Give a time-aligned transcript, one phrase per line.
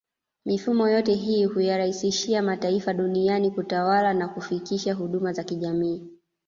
[0.45, 6.07] Mifumo yote hii huyarahisishia mataifa duniani kutawala na kufikisha huduma za kijamii